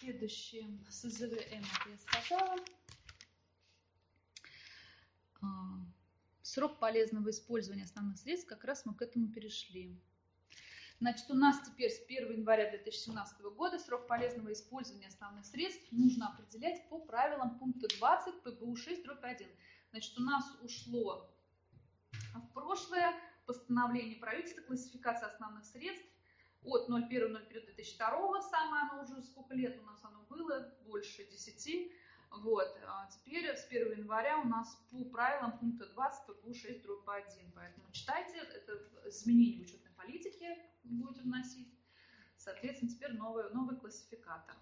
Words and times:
следующее 0.00 0.66
СЗВМ, 0.88 1.64
я 1.86 1.98
сказала. 1.98 2.56
А, 5.42 5.46
срок 6.42 6.78
полезного 6.78 7.30
использования 7.30 7.84
основных 7.84 8.18
средств, 8.18 8.48
как 8.48 8.64
раз 8.64 8.86
мы 8.86 8.94
к 8.94 9.02
этому 9.02 9.28
перешли. 9.30 9.94
Значит, 11.00 11.30
у 11.30 11.34
нас 11.34 11.60
теперь 11.66 11.90
с 11.90 12.02
1 12.04 12.32
января 12.32 12.70
2017 12.70 13.40
года 13.56 13.78
срок 13.78 14.06
полезного 14.06 14.52
использования 14.52 15.08
основных 15.08 15.46
средств 15.46 15.86
нужно 15.92 16.28
определять 16.28 16.88
по 16.88 16.98
правилам 16.98 17.58
пункта 17.58 17.88
20 17.98 18.42
ПБУ 18.42 18.76
6 18.76 19.02
дробь 19.04 19.24
1. 19.24 19.48
Значит, 19.90 20.18
у 20.18 20.22
нас 20.22 20.44
ушло 20.62 21.30
в 22.34 22.52
прошлое 22.52 23.14
постановление 23.46 24.16
правительства 24.16 24.62
классификация 24.62 25.28
основных 25.28 25.64
средств 25.64 26.06
от 26.62 26.88
01.01.2002, 26.88 28.42
самое 28.42 28.82
оно 28.90 29.02
уже 29.02 29.22
сколько 29.22 29.54
лет 29.54 29.78
у 29.80 29.86
нас 29.86 30.04
оно 30.04 30.22
было, 30.28 30.72
больше 30.84 31.24
10. 31.24 31.92
Вот. 32.42 32.68
А 32.86 33.08
теперь 33.08 33.46
с 33.46 33.66
1 33.66 33.98
января 33.98 34.38
у 34.38 34.44
нас 34.44 34.76
по 34.90 35.04
правилам 35.04 35.58
пункта 35.58 35.86
20 35.86 36.26
ПБУ 36.26 36.54
6 36.54 36.82
дробь 36.82 37.08
1. 37.08 37.52
Поэтому 37.54 37.90
читайте, 37.92 38.38
это 38.38 38.78
изменение 39.08 39.58
в 39.58 39.62
учетной 39.62 39.90
политике 39.92 40.56
будете 40.84 41.22
вносить. 41.22 41.74
Соответственно, 42.36 42.90
теперь 42.90 43.12
новый, 43.14 43.50
новый 43.52 43.76
классификатор. 43.76 44.56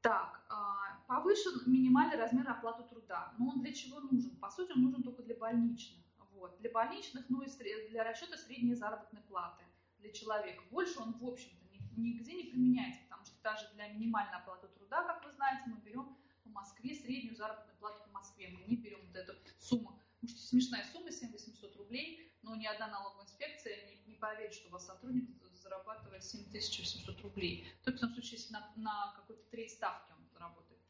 Так, 0.00 0.44
а, 0.48 1.00
повышен 1.06 1.62
минимальный 1.66 2.16
размер 2.16 2.48
оплаты 2.48 2.82
труда. 2.84 3.34
Но 3.38 3.48
он 3.48 3.62
для 3.62 3.72
чего 3.72 4.00
нужен? 4.00 4.36
По 4.36 4.50
сути, 4.50 4.72
он 4.72 4.82
нужен 4.82 5.02
только 5.02 5.22
для 5.22 5.36
больничных. 5.36 6.04
Вот. 6.38 6.56
Для 6.60 6.70
больничных, 6.70 7.28
ну 7.28 7.42
и 7.42 7.50
для 7.90 8.04
расчета 8.04 8.36
средней 8.36 8.74
заработной 8.74 9.22
платы 9.22 9.64
для 9.98 10.12
человека. 10.12 10.62
Больше 10.70 11.00
он, 11.00 11.12
в 11.18 11.24
общем-то, 11.24 11.66
нигде 11.96 12.34
не 12.34 12.50
применяется, 12.50 13.02
потому 13.02 13.24
что 13.24 13.42
даже 13.42 13.68
для 13.74 13.88
минимальной 13.88 14.36
оплаты 14.36 14.68
труда, 14.68 15.02
как 15.02 15.24
вы 15.24 15.32
знаете, 15.32 15.64
мы 15.66 15.78
берем 15.80 16.16
по 16.44 16.50
Москве 16.50 16.94
среднюю 16.94 17.34
заработную 17.34 17.76
плату 17.78 18.02
по 18.04 18.10
Москве. 18.10 18.48
Мы 18.48 18.62
не 18.68 18.76
берем 18.76 19.00
вот 19.06 19.16
эту 19.16 19.34
сумму, 19.58 20.00
потому 20.14 20.30
что 20.30 20.46
смешная 20.46 20.84
сумма 20.92 21.10
7 21.10 21.32
800 21.32 21.76
рублей, 21.76 22.32
но 22.42 22.54
ни 22.54 22.66
одна 22.66 22.86
налоговая 22.88 23.24
инспекция 23.24 23.84
не, 23.86 24.12
не 24.12 24.14
поверит, 24.14 24.54
что 24.54 24.68
у 24.68 24.72
вас 24.72 24.86
сотрудник 24.86 25.28
зарабатывает 25.60 26.24
7800 26.24 27.20
рублей. 27.22 27.66
Только 27.84 27.98
в 27.98 28.00
том 28.00 28.10
случае, 28.12 28.38
если 28.38 28.52
на, 28.52 28.72
на 28.76 29.12
какой-то 29.16 29.42
треть 29.50 29.72
ставки 29.72 30.12
он 30.12 30.24
заработает. 30.32 30.80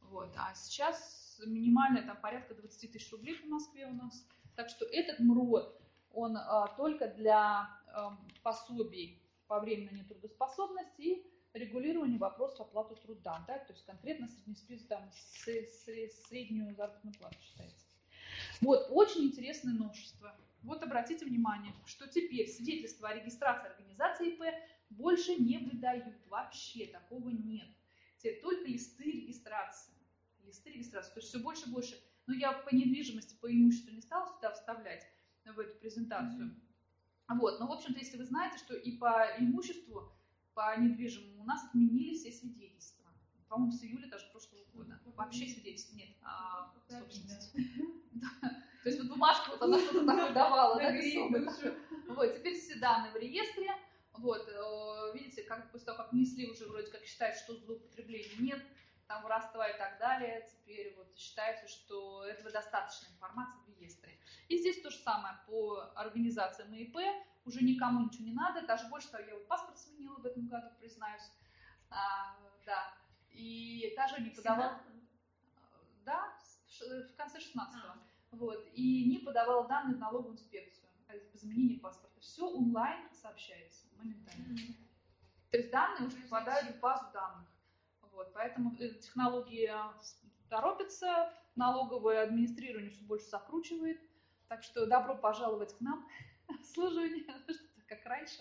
Вот. 0.00 0.32
А 0.36 0.54
сейчас 0.54 1.40
минимальная 1.44 2.02
там 2.02 2.20
порядка 2.20 2.54
20 2.54 2.92
тысяч 2.92 3.10
рублей 3.12 3.36
по 3.36 3.46
Москве 3.46 3.86
у 3.86 3.94
нас. 3.94 4.26
Так 4.56 4.68
что 4.68 4.84
этот 4.84 5.18
МРОД, 5.18 5.80
он 6.12 6.36
а, 6.36 6.68
только 6.76 7.08
для 7.08 7.68
а, 7.86 8.18
пособий 8.42 9.22
по 9.46 9.60
временной 9.60 10.00
нетрудоспособности 10.00 11.02
и 11.02 11.26
регулирования 11.54 12.18
вопроса 12.18 12.62
оплаты 12.62 12.94
труда. 12.96 13.44
Да? 13.46 13.58
То 13.58 13.72
есть 13.72 13.84
конкретно 13.84 14.28
среднесписок, 14.28 14.88
там, 14.88 15.10
среднюю 15.44 16.74
заработную 16.74 17.14
плату 17.14 17.36
считается. 17.40 17.86
Вот, 18.60 18.86
очень 18.90 19.24
интересное 19.24 19.74
новшество. 19.74 20.34
Вот 20.62 20.82
обратите 20.82 21.24
внимание, 21.24 21.74
что 21.86 22.06
теперь 22.08 22.48
свидетельство 22.48 23.08
о 23.08 23.14
регистрации 23.14 23.68
организации 23.68 24.34
ИП 24.34 24.42
больше 24.90 25.34
не 25.34 25.58
выдают. 25.58 26.14
Вообще 26.28 26.86
такого 26.86 27.28
нет. 27.30 27.68
Теперь 28.18 28.40
только 28.40 28.68
листы 28.68 29.04
регистрации. 29.04 29.92
Листы 30.44 30.70
регистрации. 30.70 31.12
То 31.12 31.20
есть 31.20 31.28
все 31.28 31.38
больше 31.38 31.68
и 31.68 31.72
больше. 31.72 32.00
Но 32.26 32.34
я 32.34 32.52
по 32.52 32.74
недвижимости, 32.74 33.36
по 33.40 33.52
имуществу 33.52 33.92
не 33.92 34.00
стала 34.00 34.26
сюда 34.26 34.52
вставлять 34.52 35.06
в 35.44 35.58
эту 35.58 35.78
презентацию. 35.78 36.48
Mm-hmm. 36.48 37.38
Вот. 37.38 37.60
Но, 37.60 37.66
в 37.66 37.72
общем-то, 37.72 37.98
если 37.98 38.16
вы 38.16 38.24
знаете, 38.24 38.58
что 38.58 38.74
и 38.74 38.96
по 38.96 39.26
имуществу, 39.38 40.12
по 40.54 40.76
недвижимому 40.78 41.42
у 41.42 41.44
нас 41.44 41.64
отменили 41.64 42.14
все 42.14 42.30
свидетельства. 42.30 43.04
По-моему, 43.48 43.72
с 43.72 43.82
июля 43.82 44.08
даже 44.08 44.26
прошлого 44.30 44.64
года. 44.72 45.00
Вообще 45.16 45.46
свидетельств 45.46 45.94
нет 45.94 46.10
а, 46.22 46.72
собственности. 46.88 47.58
То 48.82 48.88
есть 48.88 48.98
вот 49.00 49.10
бумажка, 49.10 49.50
вот 49.50 49.62
она 49.62 49.78
что-то 49.78 50.04
такое 50.04 50.32
давала, 50.32 50.76
да, 50.76 50.92
Вот, 52.08 52.36
теперь 52.36 52.58
все 52.58 52.76
данные 52.76 53.12
в 53.12 53.16
реестре. 53.16 53.70
Вот, 54.14 54.46
э, 54.48 55.16
видите, 55.16 55.42
как 55.44 55.70
после 55.70 55.86
того, 55.86 55.98
как 55.98 56.12
внесли, 56.12 56.50
уже 56.50 56.66
вроде 56.66 56.90
как 56.90 57.02
считают, 57.04 57.36
что 57.36 57.56
злоупотребления 57.56 58.36
нет, 58.40 58.62
там 59.12 59.22
воровства 59.24 59.68
и 59.68 59.76
так 59.76 59.98
далее, 59.98 60.48
теперь 60.50 60.94
вот 60.96 61.14
считается, 61.16 61.68
что 61.68 62.24
этого 62.24 62.50
достаточно 62.50 63.12
информации 63.12 63.70
в 63.70 63.78
реестре. 63.78 64.18
И 64.48 64.56
здесь 64.56 64.80
то 64.80 64.90
же 64.90 64.96
самое 64.96 65.36
по 65.46 65.92
организациям 65.94 66.72
ИП, 66.72 66.96
уже 67.44 67.62
никому 67.62 68.06
ничего 68.06 68.24
не 68.24 68.32
надо, 68.32 68.66
даже 68.66 68.88
больше 68.88 69.10
того, 69.10 69.24
я 69.24 69.36
паспорт 69.46 69.78
сменила 69.78 70.16
в 70.16 70.24
этом 70.24 70.48
году, 70.48 70.68
признаюсь, 70.78 71.30
а, 71.90 72.38
да, 72.64 72.94
и 73.30 73.92
даже 73.96 74.22
не 74.22 74.30
подавала, 74.30 74.80
да, 76.06 76.34
в 76.80 77.16
конце 77.16 77.38
16-го 77.38 78.36
вот, 78.38 78.66
и 78.72 79.10
не 79.10 79.18
подавала 79.18 79.68
данные 79.68 79.96
в 79.96 79.98
налоговую 79.98 80.36
инспекцию 80.36 80.88
об 81.08 81.18
изменении 81.34 81.76
паспорта. 81.76 82.18
Все 82.20 82.48
онлайн 82.48 83.12
сообщается 83.12 83.84
моментально. 83.98 84.54
Mm-hmm. 84.54 84.74
То 85.50 85.56
есть 85.58 85.70
данные 85.70 86.08
уже 86.08 86.16
попадают 86.16 86.74
в 86.74 86.80
базу 86.80 87.12
данных. 87.12 87.51
Вот, 88.12 88.32
поэтому 88.34 88.76
э, 88.78 88.90
технологии 88.94 89.70
торопятся, 90.48 91.32
налоговое 91.56 92.22
администрирование 92.22 92.90
все 92.90 93.04
больше 93.04 93.26
закручивает. 93.26 94.00
Так 94.48 94.62
что 94.62 94.86
добро 94.86 95.16
пожаловать 95.16 95.74
к 95.76 95.80
нам 95.80 96.06
в 96.48 96.54
обслуживание, 96.54 97.24
что 97.48 97.82
как 97.88 98.04
раньше 98.04 98.40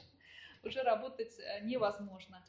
уже 0.64 0.82
работать 0.84 1.38
э, 1.40 1.64
невозможно. 1.64 2.44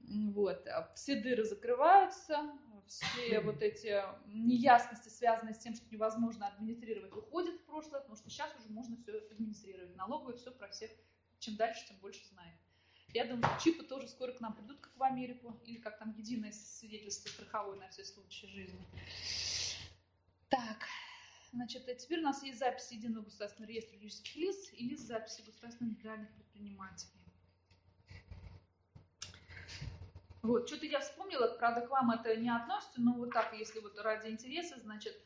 Вот. 0.00 0.66
Все 0.94 1.20
дыры 1.20 1.44
закрываются, 1.44 2.52
все 2.86 3.40
вот 3.40 3.62
эти 3.62 4.02
неясности, 4.26 5.08
связанные 5.08 5.54
с 5.54 5.58
тем, 5.58 5.74
что 5.74 5.86
невозможно 5.90 6.48
администрировать, 6.48 7.12
уходят 7.12 7.54
в 7.56 7.64
прошлое, 7.64 8.00
потому 8.00 8.16
что 8.16 8.30
сейчас 8.30 8.54
уже 8.58 8.68
можно 8.68 8.96
все 8.96 9.18
администрировать. 9.18 9.96
Налоговые 9.96 10.36
все 10.36 10.50
про 10.50 10.68
всех, 10.68 10.90
чем 11.38 11.56
дальше, 11.56 11.86
тем 11.86 11.98
больше 11.98 12.24
знает. 12.28 12.56
Я 13.14 13.26
думаю, 13.26 13.46
чипы 13.60 13.84
тоже 13.84 14.08
скоро 14.08 14.32
к 14.32 14.40
нам 14.40 14.54
придут, 14.54 14.80
как 14.80 14.96
в 14.96 15.02
Америку, 15.02 15.60
или 15.66 15.76
как 15.76 15.98
там 15.98 16.14
единое 16.16 16.52
свидетельство 16.52 17.28
страховое 17.28 17.76
на 17.78 17.88
все 17.88 18.04
случаи 18.04 18.46
жизни. 18.46 18.86
Так, 20.48 20.86
значит, 21.52 21.86
а 21.88 21.94
теперь 21.94 22.20
у 22.20 22.22
нас 22.22 22.42
есть 22.42 22.58
запись 22.58 22.90
Единого 22.90 23.24
государственного 23.24 23.70
реестра 23.70 23.96
юридических 23.96 24.36
лиц 24.36 24.72
и 24.72 24.88
лист 24.88 25.06
записи 25.06 25.42
государственных 25.42 25.92
индивидуальных 25.92 26.30
предпринимателей. 26.32 27.10
Вот, 30.40 30.66
что-то 30.66 30.86
я 30.86 31.00
вспомнила, 31.00 31.48
правда, 31.58 31.86
к 31.86 31.90
вам 31.90 32.10
это 32.10 32.34
не 32.36 32.50
относится, 32.50 33.00
но 33.00 33.12
вот 33.12 33.32
так, 33.32 33.52
если 33.52 33.78
вот 33.78 33.96
ради 34.00 34.28
интереса, 34.28 34.80
значит, 34.80 35.16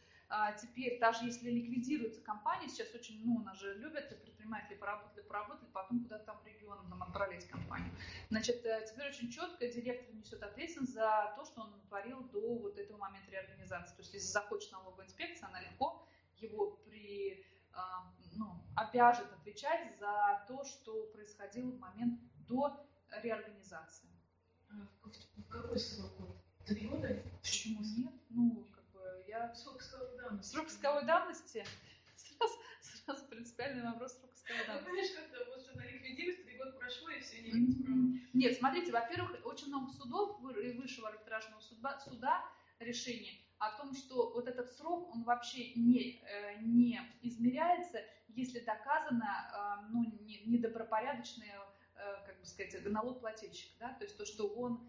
теперь 0.60 0.98
даже 0.98 1.24
если 1.24 1.50
ликвидируется 1.50 2.20
компания, 2.20 2.68
сейчас 2.68 2.94
очень, 2.94 3.24
ну, 3.24 3.36
у 3.36 3.42
нас 3.42 3.58
же 3.58 3.74
любят 3.74 4.08
предприниматели 4.08 4.76
поработали, 4.76 5.22
поработали, 5.24 5.68
потом 5.72 6.02
куда-то 6.02 6.24
там 6.24 6.40
в 6.40 6.46
регион 6.46 6.88
там 6.88 7.02
отправлять 7.02 7.46
компанию. 7.48 7.92
Значит, 8.30 8.64
э, 8.64 8.86
теперь 8.88 9.08
очень 9.08 9.30
четко 9.30 9.66
директор 9.68 10.14
несет 10.14 10.42
ответственность 10.42 10.94
за 10.94 11.32
то, 11.36 11.44
что 11.44 11.62
он 11.62 11.72
натворил 11.72 12.22
до 12.28 12.58
вот 12.58 12.78
этого 12.78 12.98
момента 12.98 13.30
реорганизации. 13.30 13.94
То 13.96 14.02
есть, 14.02 14.14
если 14.14 14.28
захочет 14.28 14.72
налоговая 14.72 15.06
инспекция, 15.06 15.48
она 15.48 15.60
легко 15.60 16.06
его 16.38 16.72
при, 16.86 17.44
а, 17.72 18.12
ну, 18.34 18.62
обяжет 18.76 19.32
отвечать 19.32 19.98
за 19.98 20.44
то, 20.46 20.64
что 20.64 21.06
происходило 21.06 21.70
в 21.70 21.78
момент 21.78 22.20
до 22.46 22.86
реорганизации. 23.22 24.08
В 24.68 25.48
какой 25.48 25.78
срок? 25.78 26.12
Три 26.66 26.88
года? 26.88 27.22
Почему 27.42 27.80
нет? 27.82 28.12
Ну, 28.30 28.66
я... 29.28 29.54
Срок 29.54 29.80
исковой 29.80 30.16
давности. 30.16 30.52
Срок 30.52 30.68
исковой 30.68 31.04
давности? 31.04 31.64
Сразу, 32.16 32.54
сразу 32.80 33.26
принципиальный 33.26 33.82
вопрос 33.84 34.18
срок 34.18 34.32
исковой 34.34 34.62
ну, 34.62 34.66
давности. 34.66 34.88
Ну, 34.88 34.94
конечно, 34.94 35.20
как-то 35.22 35.44
вот 35.50 35.60
что 35.62 35.76
на 35.76 35.86
ликвидируешь, 35.86 36.44
три 36.44 36.56
года 36.56 36.72
прошло, 36.72 37.08
и 37.10 37.20
все, 37.20 37.42
не 37.42 37.50
имеете 37.50 37.84
права. 37.84 37.98
Нет, 38.32 38.56
смотрите, 38.58 38.92
во-первых, 38.92 39.46
очень 39.46 39.68
много 39.68 39.92
судов 39.92 40.40
и 40.56 40.72
высшего 40.72 41.08
арбитражного 41.08 41.60
суда, 41.60 41.98
суда 42.00 42.44
решений 42.78 43.42
о 43.58 43.76
том, 43.78 43.94
что 43.94 44.32
вот 44.32 44.48
этот 44.48 44.70
срок, 44.76 45.14
он 45.14 45.24
вообще 45.24 45.72
не, 45.74 46.22
э, 46.22 46.58
не 46.60 47.00
измеряется, 47.22 48.04
если 48.28 48.60
доказано 48.60 49.80
э, 49.82 49.86
ну, 49.90 50.04
недобропорядочное 50.44 51.58
Э, 51.98 52.16
как 52.26 52.38
бы 52.38 52.44
сказать, 52.44 52.84
налогоплательщик, 52.84 53.70
да, 53.80 53.94
то 53.94 54.04
есть 54.04 54.18
то, 54.18 54.26
что 54.26 54.46
он 54.48 54.86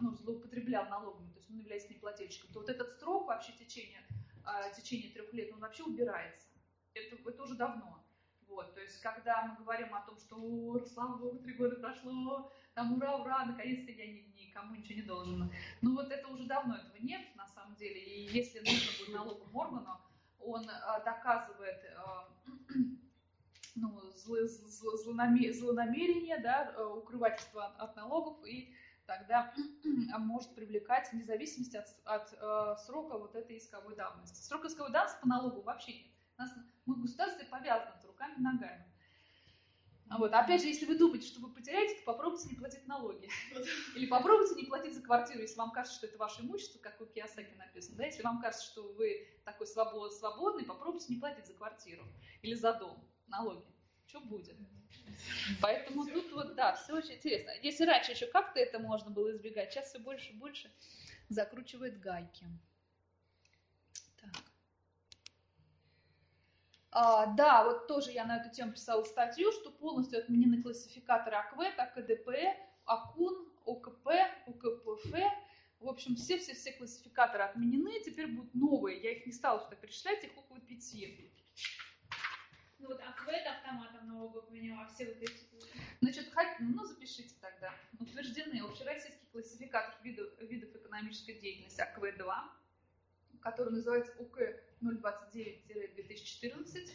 ну, 0.00 0.12
злоупотреблял 0.12 0.86
налогами, 0.88 1.30
то 1.32 1.38
есть 1.38 1.50
он 1.50 1.58
является 1.58 1.88
неплательщиком, 1.88 2.52
то 2.52 2.60
вот 2.60 2.68
этот 2.68 2.98
срок 2.98 3.26
вообще 3.26 3.52
течения, 3.52 4.02
а, 4.44 4.70
течения 4.70 5.12
трех 5.12 5.32
лет, 5.32 5.52
он 5.52 5.60
вообще 5.60 5.82
убирается. 5.84 6.48
Это, 6.94 7.16
это 7.16 7.42
уже 7.42 7.54
давно. 7.54 8.04
Вот, 8.48 8.74
то 8.74 8.80
есть, 8.82 9.00
когда 9.00 9.46
мы 9.46 9.56
говорим 9.56 9.94
о 9.94 10.02
том, 10.02 10.18
что, 10.18 10.36
о, 10.36 10.84
слава 10.84 11.16
богу, 11.16 11.38
три 11.38 11.54
года 11.54 11.76
прошло, 11.76 12.52
там, 12.74 12.94
ура, 12.94 13.16
ура, 13.16 13.46
наконец-то 13.46 13.90
я 13.90 14.06
ни, 14.06 14.34
никому 14.36 14.74
ничего 14.74 14.94
не 14.94 15.06
должен. 15.06 15.52
Ну, 15.80 15.94
вот 15.94 16.10
это 16.10 16.28
уже 16.28 16.44
давно 16.44 16.76
этого 16.76 16.98
нет, 16.98 17.34
на 17.34 17.46
самом 17.46 17.74
деле. 17.76 17.98
И 17.98 18.30
если 18.30 18.58
нужно 18.58 18.90
будет 18.98 19.14
налоговому 19.14 19.58
органу, 19.58 20.00
он 20.38 20.68
а, 20.68 21.00
доказывает 21.00 21.82
а, 21.96 22.28
ну, 23.74 24.00
зло, 24.16 24.36
зло, 24.46 24.96
злонамерение, 24.96 26.38
да, 26.38 26.74
э, 26.76 26.84
укрывательство 26.84 27.66
от 27.66 27.96
налогов 27.96 28.44
и 28.46 28.74
тогда 29.06 29.52
может 30.18 30.54
привлекать 30.54 31.12
вне 31.12 31.24
зависимости 31.24 31.76
от, 31.76 31.88
от 32.04 32.32
э, 32.32 32.76
срока 32.84 33.18
вот 33.18 33.34
этой 33.34 33.58
исковой 33.58 33.96
давности. 33.96 34.42
Срок 34.42 34.64
исковой 34.64 34.92
давности 34.92 35.20
по 35.20 35.28
налогу 35.28 35.62
вообще 35.62 35.94
нет. 35.94 36.06
Нас, 36.38 36.50
мы 36.86 36.94
в 36.94 37.02
государстве 37.02 37.46
повязаны 37.46 37.92
руками 38.06 38.34
и 38.36 38.40
ногами. 38.40 38.92
Вот. 40.18 40.32
Опять 40.32 40.60
же, 40.60 40.68
если 40.68 40.84
вы 40.84 40.98
думаете, 40.98 41.26
что 41.26 41.40
вы 41.40 41.52
потеряете, 41.52 41.94
то 41.94 42.04
попробуйте 42.04 42.48
не 42.48 42.54
платить 42.54 42.86
налоги. 42.86 43.28
Или 43.96 44.06
попробуйте 44.06 44.54
не 44.56 44.64
платить 44.64 44.94
за 44.94 45.00
квартиру, 45.00 45.40
если 45.40 45.56
вам 45.56 45.70
кажется, 45.70 45.96
что 45.96 46.06
это 46.06 46.18
ваше 46.18 46.42
имущество, 46.42 46.78
как 46.80 47.00
у 47.00 47.06
Киосаки 47.06 47.54
написано. 47.54 47.96
Да? 47.96 48.04
Если 48.04 48.22
вам 48.22 48.40
кажется, 48.40 48.66
что 48.66 48.92
вы 48.92 49.26
такой 49.44 49.66
свободный, 49.66 50.64
попробуйте 50.64 51.06
не 51.08 51.18
платить 51.18 51.46
за 51.46 51.54
квартиру 51.54 52.04
или 52.42 52.54
за 52.54 52.74
дом 52.74 53.02
налоги. 53.26 53.64
Что 54.06 54.20
будет? 54.20 54.56
Поэтому 55.60 56.06
тут 56.06 56.32
вот, 56.32 56.54
да, 56.54 56.74
все 56.74 56.94
очень 56.94 57.14
интересно. 57.14 57.52
Если 57.62 57.84
раньше 57.84 58.12
еще 58.12 58.26
как-то 58.26 58.60
это 58.60 58.78
можно 58.78 59.10
было 59.10 59.32
избегать, 59.32 59.72
сейчас 59.72 59.88
все 59.88 59.98
больше 59.98 60.30
и 60.30 60.36
больше 60.36 60.70
закручивает 61.28 62.00
гайки. 62.00 62.46
А, 66.94 67.26
да, 67.26 67.64
вот 67.64 67.86
тоже 67.86 68.12
я 68.12 68.26
на 68.26 68.36
эту 68.36 68.50
тему 68.54 68.72
писала 68.72 69.02
статью, 69.04 69.50
что 69.52 69.70
полностью 69.70 70.18
отменены 70.18 70.62
классификаторы 70.62 71.36
АКВ, 71.36 71.58
АКДП, 71.78 72.28
АКУН, 72.84 73.48
ОКП, 73.64 74.08
ОКПФ. 74.46 75.14
В 75.80 75.88
общем, 75.88 76.16
все-все-все 76.16 76.72
классификаторы 76.72 77.44
отменены, 77.44 78.00
теперь 78.04 78.26
будут 78.26 78.54
новые. 78.54 79.00
Я 79.00 79.12
их 79.12 79.26
не 79.26 79.32
стала 79.32 79.58
сюда 79.60 79.76
перечислять, 79.76 80.22
их 80.22 80.36
около 80.36 80.60
пяти. 80.60 81.32
Ну 82.82 82.88
вот 82.88 83.00
АКВ 83.00 83.28
это 83.28 83.52
автоматом 83.52 84.08
налогов 84.08 84.48
поменяла, 84.48 84.88
все 84.88 85.06
вот 85.06 85.22
эти. 85.22 85.46
Значит, 86.00 86.32
ну 86.58 86.84
запишите 86.84 87.32
тогда. 87.40 87.72
Утверждены 88.00 88.60
общероссийский 88.60 89.28
классификатор 89.30 89.94
видов, 90.02 90.28
видов 90.40 90.74
экономической 90.74 91.38
деятельности 91.38 91.80
АКВ-2, 91.80 92.34
который 93.40 93.72
называется 93.72 94.12
УК 94.18 94.40
029-2014, 94.82 96.90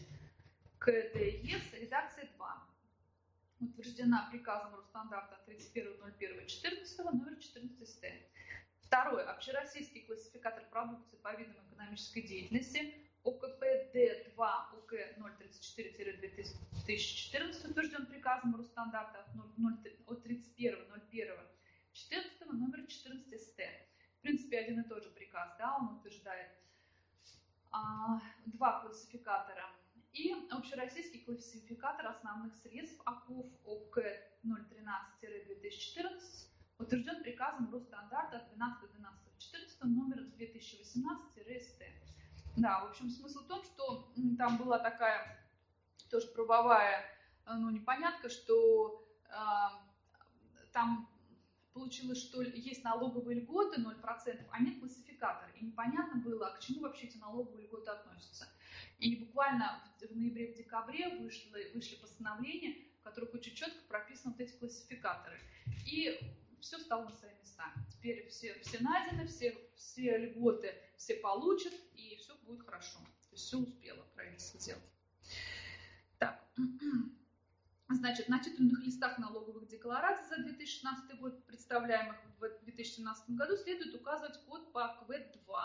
КДЕС, 0.79 1.73
редакция 1.73 2.27
2. 2.35 2.67
Утверждена 3.61 4.27
приказом 4.29 4.75
Росстандарта 4.75 5.39
31.01.14, 5.47 7.11
номер 7.11 7.39
14 7.39 7.87
СТ. 7.87 8.05
Второе. 8.81 9.23
Общероссийский 9.23 10.01
классификатор 10.01 10.65
продукции 10.69 11.15
по 11.15 11.33
видам 11.33 11.55
экономической 11.71 12.23
деятельности 12.23 13.06
ОКПД-2 13.27 14.39
УК 14.77 14.93
034-2014 15.19 17.69
утвержден 17.69 18.05
приказом 18.05 18.55
Росстандарта 18.55 19.19
от 19.19 19.27
31.01.14 20.25 22.53
номер 22.53 22.87
14 22.87 23.41
СТ. 23.41 23.59
В 24.19 24.21
принципе, 24.21 24.59
один 24.59 24.79
и 24.79 24.87
тот 24.87 25.03
же 25.03 25.09
приказ, 25.09 25.57
да, 25.57 25.75
он 25.75 25.97
утверждает 25.97 26.51
а, 27.71 28.21
два 28.45 28.79
классификатора 28.81 29.69
и 30.13 30.33
общероссийский 30.49 31.25
классификатор 31.25 32.07
основных 32.07 32.55
средств 32.55 33.01
АКУФ 33.05 33.45
ОК 33.65 33.97
013-2014 34.45 36.47
утвержден 36.79 37.23
приказом 37.23 37.69
Росстандарта 37.73 38.37
от 38.37 38.53
12.12.14 38.53 39.83
номер 39.83 40.19
2018-СТ. 40.39 41.83
Да, 42.57 42.83
в 42.83 42.89
общем, 42.89 43.09
смысл 43.11 43.43
в 43.43 43.47
том, 43.47 43.63
что 43.63 44.11
там 44.35 44.57
была 44.57 44.79
такая 44.79 45.47
тоже 46.09 46.27
правовая 46.29 47.05
ну, 47.45 47.69
непонятка, 47.69 48.29
что 48.29 49.07
э, 49.25 49.33
там 50.73 51.07
получилось, 51.73 52.19
что 52.19 52.41
есть 52.41 52.83
налоговые 52.83 53.41
льготы 53.41 53.79
0%, 53.79 54.47
а 54.49 54.59
нет 54.59 54.79
классификатора. 54.79 55.51
И 55.51 55.65
непонятно 55.65 56.19
было, 56.19 56.47
а 56.47 56.57
к 56.57 56.59
чему 56.59 56.81
вообще 56.81 57.05
эти 57.05 57.17
налоговые 57.17 57.67
льготы 57.67 57.91
относятся. 57.91 58.47
И 58.97 59.17
буквально 59.17 59.79
в 60.01 60.15
ноябре, 60.15 60.51
в 60.51 60.57
декабре 60.57 61.09
вышли, 61.19 61.71
вышли 61.75 61.95
постановления, 61.97 62.75
в 62.99 63.03
которых 63.03 63.35
очень 63.35 63.53
четко 63.53 63.87
прописаны 63.87 64.33
вот 64.33 64.41
эти 64.41 64.57
классификаторы. 64.57 65.39
И 65.85 66.19
все 66.59 66.79
стало 66.79 67.03
на 67.03 67.11
свои 67.11 67.35
места. 67.39 67.71
Теперь 67.91 68.27
все, 68.29 68.59
все 68.61 68.79
найдены, 68.79 69.27
все, 69.27 69.55
все 69.75 70.17
льготы 70.17 70.73
все 70.97 71.15
получат, 71.15 71.73
и 71.93 72.16
будет 72.47 72.65
хорошо. 72.65 72.99
То 72.99 73.33
есть 73.33 73.45
все 73.45 73.57
успело 73.57 74.03
правительство 74.15 74.59
сделать. 74.59 74.83
Так. 76.17 76.43
Значит, 77.89 78.27
на 78.27 78.39
титульных 78.39 78.83
листах 78.83 79.17
налоговых 79.17 79.67
деклараций 79.67 80.27
за 80.27 80.43
2016 80.43 81.19
год, 81.19 81.45
представляемых 81.45 82.17
в 82.37 82.63
2017 82.63 83.29
году, 83.29 83.55
следует 83.55 83.95
указывать 83.95 84.37
код 84.45 84.73
по 84.73 84.97
КВ-2. 84.99 85.55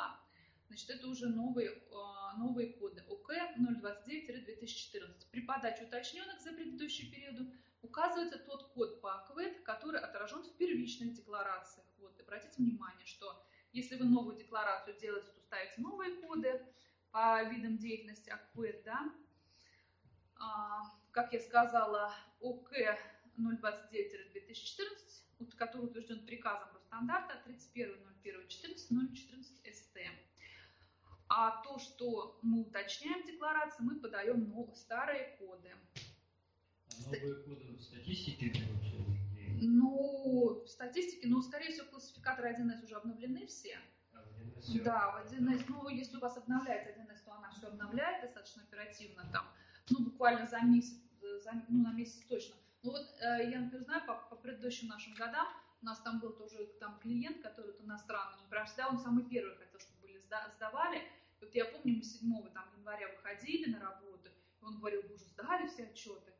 Значит, 0.68 0.90
это 0.90 1.08
уже 1.08 1.28
новые, 1.28 1.82
а, 1.92 2.36
новые 2.38 2.72
коды 2.74 3.02
ОК 3.08 3.32
029-2014. 3.58 5.26
При 5.30 5.40
подаче 5.40 5.84
уточненных 5.84 6.40
за 6.40 6.52
предыдущий 6.52 7.10
период 7.10 7.52
указывается 7.82 8.38
тот 8.38 8.72
код 8.72 9.00
по 9.00 9.16
АКВЭД, 9.16 9.62
который 9.64 10.00
отражен 10.00 10.42
в 10.42 10.56
первичных 10.56 11.12
декларациях. 11.12 11.86
Вот, 11.98 12.18
обратите 12.20 12.54
внимание, 12.62 13.04
что 13.04 13.44
если 13.72 13.96
вы 13.96 14.04
новую 14.04 14.36
декларацию 14.36 14.96
делаете, 14.98 15.30
то 15.34 15.40
ставите 15.40 15.80
новые 15.80 16.14
коды 16.16 16.60
по 17.10 17.42
видам 17.44 17.78
деятельности 17.78 18.28
АКВЭД, 18.30 18.84
да, 18.84 19.10
а, 20.36 20.82
как 21.10 21.32
я 21.32 21.40
сказала, 21.40 22.14
ОК 22.40 22.70
029-2014, 23.38 25.56
который 25.56 25.86
утвержден 25.86 26.26
приказом 26.26 26.68
Росстандарта 26.74 27.42
31.01.14, 27.46 29.14
014 29.14 29.76
СТ. 29.76 29.98
А 31.28 31.62
то, 31.62 31.78
что 31.78 32.38
мы 32.42 32.62
уточняем 32.62 33.22
в 33.22 33.26
декларации, 33.26 33.82
мы 33.82 34.00
подаем 34.00 34.50
новые, 34.50 34.76
старые 34.76 35.36
коды. 35.38 35.70
А 36.90 36.94
новые 37.06 37.36
коды 37.44 37.76
в 37.76 37.82
статистике 37.82 38.52
Ну, 39.68 40.62
в 40.64 40.68
статистике, 40.68 41.28
ну, 41.28 41.40
скорее 41.42 41.70
всего, 41.70 41.86
классификаторы 41.86 42.50
1С 42.52 42.84
уже 42.84 42.94
обновлены 42.96 43.46
все. 43.46 43.78
А 44.12 44.22
в 44.22 44.28
1С 44.28 44.82
да, 44.82 45.10
в 45.10 45.32
1С, 45.32 45.64
ну, 45.68 45.88
если 45.88 46.16
у 46.16 46.20
вас 46.20 46.36
обновляется 46.36 46.90
1С, 46.90 47.24
то 47.24 47.32
она 47.32 47.50
все 47.50 47.68
обновляет 47.68 48.22
достаточно 48.22 48.62
оперативно, 48.62 49.24
там, 49.32 49.46
ну, 49.90 50.04
буквально 50.04 50.46
за 50.46 50.60
месяц, 50.60 50.98
за, 51.42 51.52
ну, 51.68 51.82
на 51.82 51.92
месяц 51.92 52.24
точно. 52.26 52.56
Ну 52.82 52.90
вот 52.90 53.06
э, 53.20 53.50
я, 53.50 53.60
например, 53.60 53.84
знаю, 53.84 54.04
по, 54.06 54.14
по 54.14 54.36
предыдущим 54.36 54.88
нашим 54.88 55.14
годам, 55.14 55.46
у 55.82 55.84
нас 55.84 56.00
там 56.00 56.18
был 56.18 56.32
тоже 56.32 56.66
там 56.80 56.98
клиент, 57.00 57.40
который 57.40 57.74
иностранный, 57.80 58.38
он 58.42 58.48
прям 58.48 58.66
всегда, 58.66 58.88
он 58.88 58.98
самый 58.98 59.24
первый 59.24 59.56
хотел, 59.56 59.78
чтобы 59.80 60.00
были 60.00 60.18
сда, 60.18 60.48
сдавали. 60.56 61.02
Вот 61.40 61.54
я 61.54 61.64
помню, 61.64 61.96
мы 61.96 62.02
7 62.02 62.48
там, 62.52 62.64
января 62.76 63.08
выходили 63.08 63.70
на 63.70 63.80
работу, 63.80 64.28
и 64.28 64.64
он 64.64 64.78
говорил, 64.78 65.02
вы 65.02 65.14
уже 65.14 65.24
сдали 65.24 65.66
все 65.68 65.84
отчеты. 65.84 66.32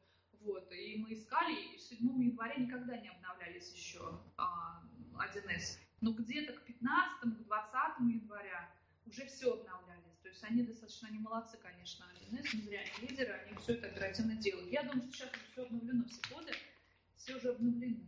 Вот, 0.44 0.72
и 0.72 0.96
мы 0.96 1.12
искали, 1.12 1.54
и 1.74 1.78
7 1.78 1.98
января 2.22 2.56
никогда 2.56 2.96
не 2.96 3.08
обновлялись 3.08 3.72
еще 3.74 4.20
а, 4.36 4.82
1С. 5.14 5.78
Но 6.00 6.12
где-то 6.12 6.52
к 6.54 6.62
15 6.64 7.20
к 7.20 7.44
20 7.44 8.00
января 8.00 8.74
уже 9.06 9.26
все 9.26 9.52
обновлялись. 9.52 10.16
То 10.22 10.28
есть 10.28 10.42
они 10.42 10.64
достаточно, 10.64 11.08
они 11.08 11.18
молодцы, 11.18 11.58
конечно, 11.58 12.04
1С, 12.30 12.56
не 12.56 12.62
зря 12.62 12.80
они 12.80 13.08
лидеры, 13.08 13.32
они 13.32 13.56
все 13.58 13.74
это 13.74 13.86
оперативно 13.86 14.34
делают. 14.36 14.68
Я 14.70 14.82
думаю, 14.82 15.02
что 15.12 15.26
сейчас 15.26 15.30
все 15.52 15.62
обновлено, 15.62 16.04
все 16.06 16.20
коды, 16.34 16.52
все 17.16 17.36
уже 17.36 17.50
обновлены. 17.50 18.04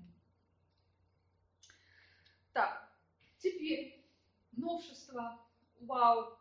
Так, 2.52 2.92
теперь 3.38 4.04
новшество. 4.52 5.40
Вау. 5.80 6.38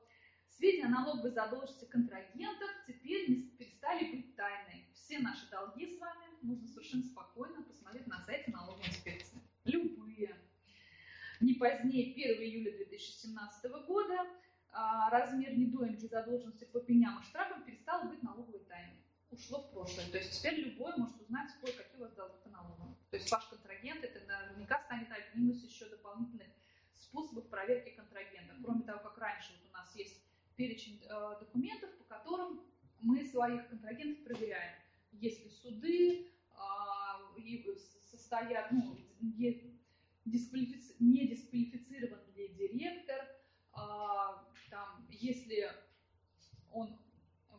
Сведения 0.47 0.85
о 0.85 0.89
налоговой 0.89 1.31
задолженности 1.31 1.85
контрагентов 1.85 2.69
теперь 2.87 3.29
не 3.29 3.35
перестали 3.57 4.11
быть 4.11 4.35
тайной. 4.35 4.82
Все 5.03 5.19
наши 5.19 5.49
долги 5.49 5.85
с 5.85 5.99
вами 5.99 6.23
можно 6.41 6.65
совершенно 6.65 7.03
спокойно 7.03 7.61
посмотреть 7.63 8.07
на 8.07 8.21
сайте 8.21 8.51
налоговой 8.51 8.87
инспекции. 8.87 9.37
Любые. 9.65 10.33
Не 11.41 11.55
позднее 11.55 12.13
1 12.13 12.41
июля 12.41 12.77
2017 12.77 13.69
года 13.85 14.25
а, 14.71 15.09
размер 15.09 15.57
недоимки 15.57 16.05
задолженности 16.05 16.63
по 16.63 16.79
пеням 16.79 17.19
и 17.19 17.23
штрафам 17.25 17.65
перестал 17.65 18.07
быть 18.07 18.23
налоговой 18.23 18.61
тайной. 18.61 18.95
Ушло 19.29 19.63
в 19.63 19.71
прошлое. 19.71 20.09
То 20.09 20.19
есть 20.19 20.39
теперь 20.39 20.61
любой 20.61 20.95
может 20.95 21.19
узнать, 21.19 21.51
сколько, 21.51 21.83
какие 21.83 21.97
у 21.97 22.03
вас 22.03 22.13
долги 22.13 22.37
по 22.41 22.49
налогам. 22.49 22.95
То 23.11 23.17
есть 23.17 23.29
ваш 23.29 23.45
контрагент, 23.47 24.05
это 24.05 24.21
наверняка 24.25 24.79
станет 24.85 25.09
одним 25.11 25.49
из 25.49 25.61
еще 25.65 25.89
дополнительных 25.89 26.47
способов 26.93 27.49
проверки 27.49 27.89
контрагента. 27.89 28.55
Кроме 28.63 28.83
того, 28.83 28.99
как 28.99 29.17
раньше 29.17 29.51
вот 29.51 29.69
у 29.69 29.73
нас 29.73 29.93
есть 29.97 30.23
перечень 30.55 31.03
э, 31.03 31.39
документов, 31.41 31.89
по 31.97 32.05
которым 32.05 32.61
мы 33.01 33.21
своих 33.25 33.67
контрагентов 33.67 34.23
проверяем. 34.23 34.72
Состоят, 38.33 38.71
ну, 38.71 38.97
не, 39.21 39.79
дисквалифици... 40.25 40.95
не 40.99 41.27
дисквалифицирован 41.27 42.19
ли 42.35 42.47
директор, 42.49 43.27
а, 43.73 44.43
там, 44.69 45.07
если 45.09 45.69
он 46.71 46.97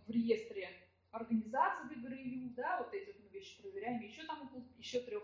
в 0.06 0.10
реестре 0.10 0.68
организации 1.12 1.94
ГРЮ, 1.94 2.54
да, 2.56 2.78
вот 2.82 2.92
эти 2.92 3.06
вот 3.06 3.20
мы 3.22 3.28
вещи 3.28 3.60
проверяем, 3.62 4.00
еще 4.00 4.24
там 4.24 4.50
еще 4.76 5.00
трех 5.00 5.22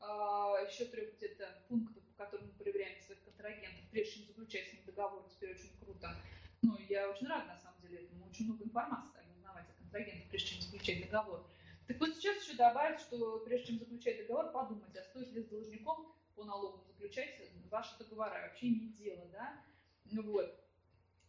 а, 0.00 0.56
еще 0.68 0.84
трех 0.84 1.16
где-то 1.16 1.64
пунктов, 1.68 2.02
по 2.04 2.24
которым 2.24 2.48
мы 2.48 2.52
проверяем 2.54 3.00
своих 3.00 3.22
контрагентов, 3.24 3.84
прежде 3.90 4.14
чем 4.14 4.26
заключать 4.26 4.68
с 4.68 4.72
ним 4.72 4.84
договор, 4.84 5.28
теперь 5.28 5.52
очень 5.52 5.76
круто. 5.80 6.16
Ну, 6.62 6.76
я 6.88 7.08
очень 7.08 7.26
рада, 7.28 7.46
на 7.46 7.58
самом 7.58 7.80
деле, 7.82 7.98
этому. 7.98 8.26
Очень 8.26 8.46
много 8.46 8.64
информации 8.64 9.10
стали 9.10 9.28
узнавать 9.30 9.66
о 9.70 9.72
контрагентах, 9.80 10.28
прежде 10.28 10.48
чем 10.50 10.60
заключать 10.62 11.00
договор. 11.02 11.48
Так 11.88 11.98
вот 12.00 12.14
сейчас 12.14 12.42
еще 12.42 12.54
добавить, 12.54 13.00
что 13.00 13.38
прежде 13.40 13.68
чем 13.68 13.78
заключать 13.78 14.18
договор, 14.18 14.52
подумать, 14.52 14.94
а 14.94 15.02
стоит 15.02 15.32
ли 15.32 15.42
с 15.42 15.48
должником 15.48 16.14
по 16.36 16.44
налогам 16.44 16.84
заключать 16.86 17.30
ваши 17.70 17.98
договора, 17.98 18.42
вообще 18.46 18.68
иметь 18.68 18.96
дело, 18.96 19.26
да? 19.32 19.64
Ну 20.04 20.22
вот. 20.22 20.54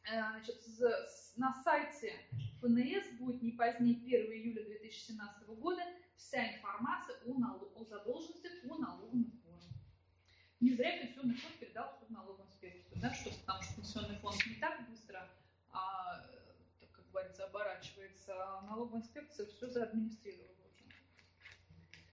Э, 0.04 0.20
Значит, 0.32 0.58
на 1.38 1.54
сайте 1.64 2.14
ФНС 2.60 3.20
будет 3.20 3.42
не 3.42 3.54
позднее 3.54 3.96
1 3.96 4.32
июля 4.34 4.66
2017 4.66 5.48
года 5.48 5.82
вся 6.18 6.56
информация 6.56 7.16
о, 7.26 7.40
налог- 7.40 7.72
о 7.76 7.86
задолженности 7.86 8.68
по 8.68 8.78
налоговым 8.78 9.24
сборам. 9.24 9.62
Не 10.60 10.72
зря 10.74 10.98
пенсионный 11.00 11.36
фонд 11.36 11.58
передал 11.58 11.96
все 11.96 12.06
в 12.06 12.12
налоговую 12.12 12.48
инспекцию, 12.48 13.00
да, 13.02 13.14
что, 13.14 13.30
потому 13.32 13.64
что 13.64 13.76
пенсионный 13.76 14.18
фонд 14.18 14.46
не 14.46 14.56
так 14.56 14.90
быстро, 14.90 15.30
а, 15.72 16.22
так, 16.82 16.92
как 16.92 17.10
говорится, 17.12 17.46
оборачивается, 17.46 17.99
налоговая 18.68 19.02
инспекция 19.02 19.46
все 19.48 19.70
заадминистрировала. 19.70 20.69